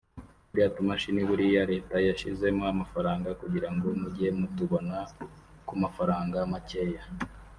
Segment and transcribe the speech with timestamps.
[0.47, 4.97] turiya tumashini buriya Leta yashyizemo amafaranga kugira ngo mujye mutubona
[5.67, 7.03] ku mafaranga makeya